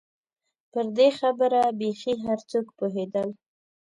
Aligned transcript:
پر 0.71 0.85
دې 0.97 1.07
خبره 1.19 1.61
بېخي 1.79 2.13
هر 2.25 2.39
څوک 2.49 2.67
پوهېدل. 2.77 3.29